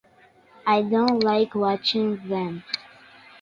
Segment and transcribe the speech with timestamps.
[0.65, 2.63] I don’t like watching them.